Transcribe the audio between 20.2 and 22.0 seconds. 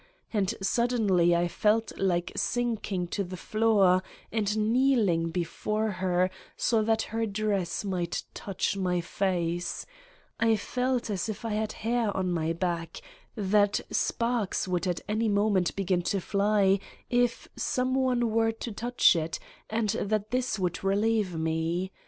this would relieve me.